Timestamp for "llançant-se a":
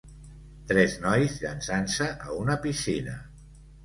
1.43-2.39